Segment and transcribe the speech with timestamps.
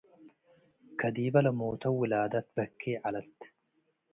[0.99, 3.37] ከዲበ ለሞተው ውላደ ትበኬ' ዐለት።